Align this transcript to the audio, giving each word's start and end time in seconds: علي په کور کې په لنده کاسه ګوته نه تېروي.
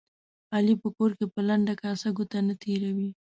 علي 0.55 0.75
په 0.83 0.87
کور 0.97 1.11
کې 1.17 1.25
په 1.33 1.39
لنده 1.47 1.73
کاسه 1.81 2.09
ګوته 2.17 2.39
نه 2.47 2.53
تېروي. 2.61 3.09